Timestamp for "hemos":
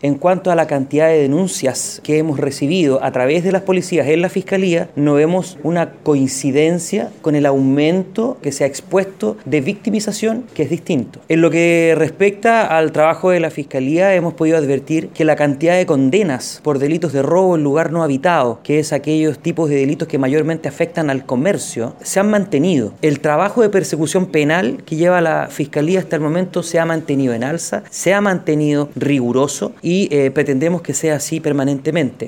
2.18-2.38, 14.14-14.34